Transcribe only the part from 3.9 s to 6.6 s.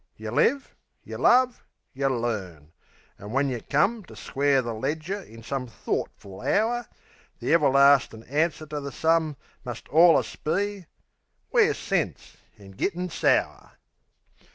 To square the ledger in some thortful